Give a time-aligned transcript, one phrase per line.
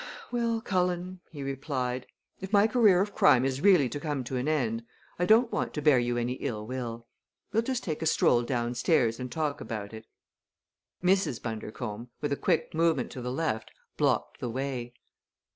[0.31, 2.07] "Well, Cullen," he replied,
[2.39, 4.83] "if my career of crime is really to come to an end
[5.19, 7.05] I don't want to bear you any ill will.
[7.53, 10.07] We'll just take a stroll downstairs and talk about it."
[11.03, 11.39] Mrs.
[11.39, 14.95] Bundercombe, with a quick movement to the left, blocked the way.